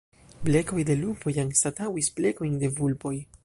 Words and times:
Blekoj 0.47 0.85
de 0.87 0.95
lupoj 1.01 1.35
anstataŭis 1.43 2.11
blekojn 2.21 2.61
de 2.65 2.75
vulpoj. 2.81 3.17